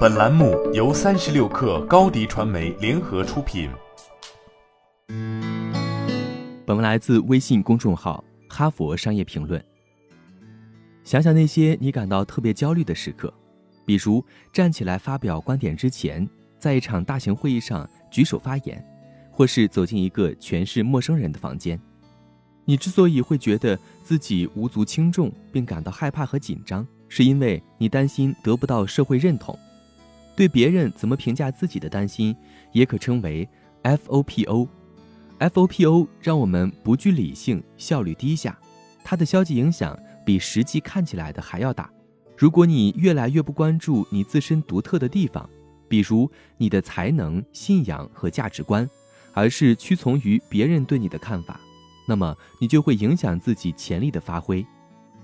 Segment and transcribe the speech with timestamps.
[0.00, 3.70] 本栏目由三十六氪高低传媒联合出品。
[6.66, 8.22] 本文来自微信公众号
[8.54, 9.58] 《哈佛商业评论》。
[11.02, 13.32] 想想那些你感到特别焦虑的时刻，
[13.86, 14.22] 比如
[14.52, 16.28] 站起来发表观点之前，
[16.58, 18.84] 在一场大型会议上举手发言，
[19.30, 21.80] 或是走进一个全是陌生人的房间。
[22.66, 29.58] 你之所以会觉得自己无足轻重，并感到害怕和紧张，是因为你担心得不到社会认同，
[30.40, 32.34] 对别人怎么评价自己的担心，
[32.72, 33.46] 也可称为
[33.82, 34.66] FOPO。
[35.38, 38.58] FOPO 让我们不具理性，效率低下，
[39.04, 41.90] 它的消极影响比实际看起来的还要大。
[42.38, 45.46] 如果你越来越不关注你自身独特的地方，
[45.90, 48.88] 比如你的才能、信仰和价值观，
[49.34, 51.60] 而是屈从于别人对你的看法。
[52.08, 54.64] 那么你就会影响自己潜力的发挥，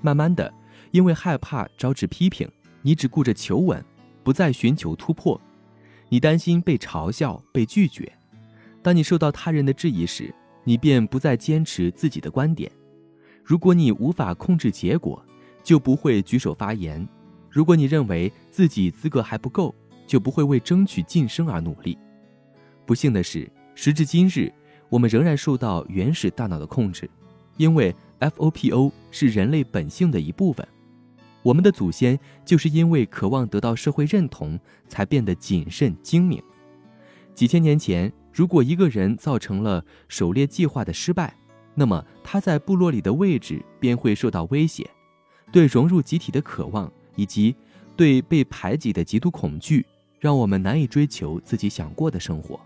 [0.03, 0.53] 慢慢的，
[0.91, 2.47] 因为害怕招致批评，
[2.83, 3.83] 你只顾着求稳，
[4.27, 5.41] 不再寻求突破。
[6.09, 8.13] 你担心被嘲笑、被拒绝。
[8.83, 12.69] 当你受到他人的质疑时，你便不再坚持自己的观点。
[13.45, 15.25] 如果你无法控制结果，
[15.63, 17.07] 就不会举手发言。
[17.49, 19.73] 如果你认为自己资格还不够，
[20.09, 21.97] 就不会为争取晋升而努力。
[22.85, 24.53] 不幸的是，时至今日。
[24.89, 27.09] 我们仍然受到原始大脑的控制，
[27.59, 30.67] 因为 FOPO 是人类本性的一部分。
[31.47, 34.59] 我们的祖先就是因为渴望得到社会认同，
[34.89, 36.43] 才变得谨慎精明。
[37.37, 41.33] 几千年前，如果一个人造成了狩猎计划的失败，
[41.73, 44.91] 那么他在部落里的位置便会受到威胁。
[45.53, 47.55] 对融入集体的渴望，以及
[47.95, 49.87] 对被排挤的极度恐惧，
[50.19, 52.59] 让我们难以追求自己想过的生活。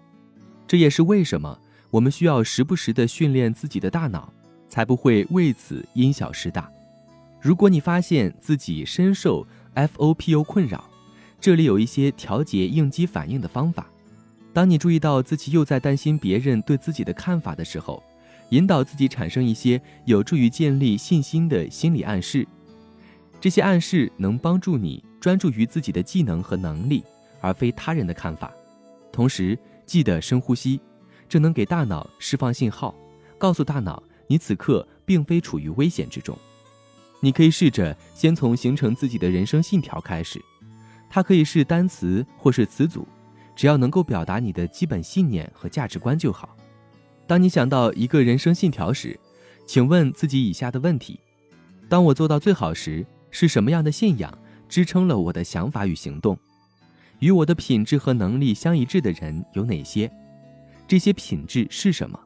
[0.66, 1.58] 这也是为什么。
[1.90, 4.32] 我们需要时不时地训练自己的大脑，
[4.70, 6.70] 才不会为此因小失大。
[7.40, 10.84] 如果你发现自己深受 FOPO 困扰，
[11.40, 13.86] 这里有一些调节应激反应的方法。
[14.52, 18.02] 当你注意到自己又在担心别人对自己的看法的时候，
[18.50, 22.46] 引导自己产生一些有助于建立信心的心理暗示。
[23.40, 27.02] 这些暗示能帮助你专注于自己的技能和能力，
[27.40, 28.52] 而非他人的看法。
[29.10, 30.80] 同时，记得深呼吸。
[31.26, 32.92] 这能给大脑释放信号，
[33.38, 36.36] 告诉大脑你此刻并非处于危险之中。
[37.20, 40.42] 你可以试着先从形成自己的人生信条开始，
[41.08, 43.06] 它可以是单词或是词组，
[43.54, 46.56] 只要能够表达你的基本信念和价值观就好。
[47.26, 49.18] 当你想到一个人生信条时，
[49.66, 51.20] 请问自己以下的问题：
[51.88, 54.36] 当我做到最好时，是什么样的信仰
[54.68, 56.36] 支撑了我的想法与行动？
[57.18, 60.10] 与我的品质和能力相一致的人有哪些？
[60.88, 62.18] 这些品质是什么？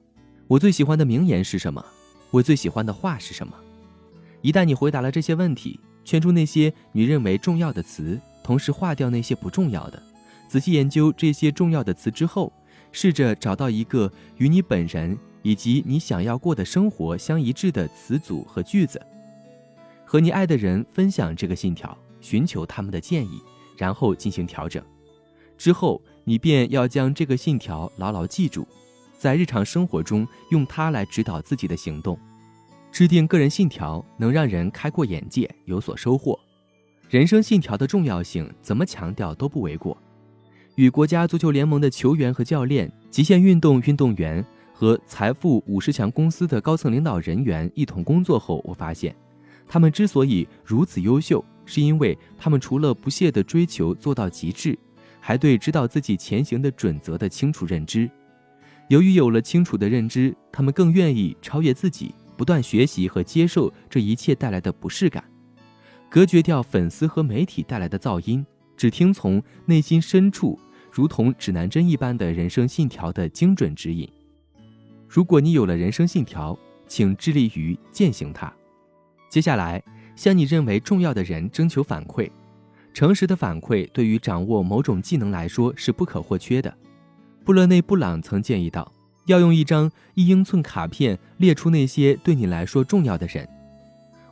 [0.47, 1.85] 我最喜欢的名言是什么？
[2.31, 3.53] 我最喜欢的话是什么？
[4.45, 10.03] 一旦你回答了这些问题，圈出那些你认为重要的词，同时划掉那些不重要的。
[10.47, 12.53] 仔细研究这些重要的词之后，
[12.93, 19.01] 试着找到一个与你本人以及你想要过的生活相一致的词组和句子，
[20.05, 23.41] 和你爱的人分享这个信条，寻求他们的建议，
[23.79, 24.85] 然后进行调整。
[25.57, 26.01] 之后。
[26.27, 28.67] 你便要将这个信条牢牢记住，
[29.19, 32.19] 在日常生活中用它来指导自己的行动。
[32.95, 36.39] 制定个人信条能让人开阔眼界，有所收获。
[37.11, 40.01] 人生信条的重要性怎么强调都不为过。
[40.77, 49.13] 与国家足球联盟的球员和教练、极限运动运动员和财富五十强公司的高层领导人员一同工作后，我发现，
[49.67, 54.79] 他们之所以如此优秀，是因为他们除了不懈地追求做到极致。
[55.19, 58.09] 还对指导自己前行的准则的清楚认知，
[58.87, 65.23] 由于有了清楚的认知，他们更愿意超越自己，不断学习和接受这一切带来的不适感，
[66.09, 68.45] 隔绝掉粉丝和媒体带来的噪音，
[68.77, 70.59] 只听从内心深处
[70.91, 74.09] 如同指南针一般的人生信条的精准指引。
[75.09, 78.53] 如果你有了人生信条，请致力于践行它。
[79.29, 79.83] 接下来，
[80.17, 82.31] 向你认为重要的人征求反馈。
[82.93, 86.73] 诚实的反馈对于掌握某种技能来说是不可或缺的。
[87.45, 88.91] 布勒内·布朗曾建议道
[89.27, 93.49] ：“要用一张一英寸卡片列出那些对你来说重要的人。”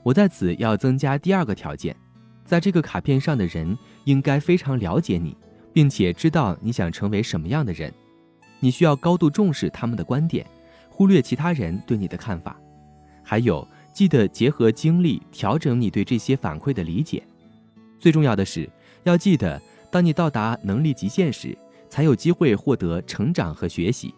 [0.02, 1.96] 我在此要增加第二个条件：
[2.44, 5.36] 在这个卡片上的人应该非常了解你，
[5.72, 7.92] 并且知道你想成为什么样的人。
[8.58, 10.44] 你需要高度重视他们的观点，
[10.88, 12.56] 忽略其他人对你的看法。
[13.22, 17.22] 还有，记得结合经历调整你对这些反馈的理解。
[17.98, 18.68] 最重要的是，
[19.04, 21.56] 要记得，当你到达能力极限时，
[21.88, 24.12] 才有机会获得成长和学习。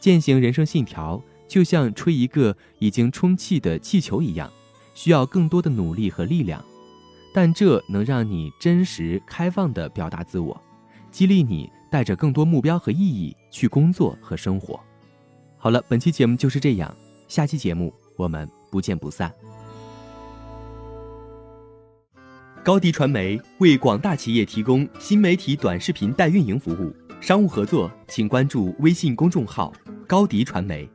[0.00, 4.50] 践行人生信条，就像吹一个已经充气的气球一样，
[4.94, 6.64] 需要更多的努力和力量。
[7.34, 10.60] 但这能让你真实开放地表达自我，
[11.10, 14.80] 激励你带着更多目标和意义去工作和生活。
[15.56, 16.94] 好了，本期节目就是这样，
[17.28, 19.32] 下期节目我们不见不散。
[22.64, 29.72] 高迪传媒为广大企业提供新媒体短视频代运营服务，商务合作请关注微信公众号
[30.08, 30.88] “高迪传媒”。